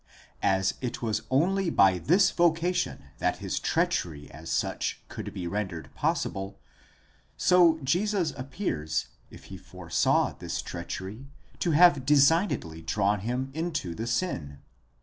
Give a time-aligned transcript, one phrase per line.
[0.41, 5.93] As it was only by this vocation that his treachery as such could be rendered
[5.93, 6.59] possible;
[7.37, 11.27] so Jesus appears, if he foresaw this treachery,
[11.59, 14.61] to have designedly drawn him into the sin.